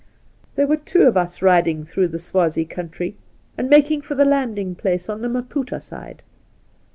'There 0.55 0.65
were 0.65 0.77
two 0.77 1.03
of 1.03 1.15
us 1.15 1.43
riding 1.43 1.83
through 1.83 2.07
the 2.07 2.17
Swaziie 2.17 2.67
country, 2.67 3.17
and 3.55 3.69
making 3.69 4.01
for 4.01 4.15
the 4.15 4.25
landing 4.25 4.73
place 4.73 5.07
on 5.07 5.21
the 5.21 5.27
Maputa 5.29 5.79
side. 5.79 6.23